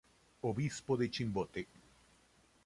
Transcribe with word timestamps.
Obispo 0.51 0.97
de 0.97 1.11
Chimbote. 1.11 1.67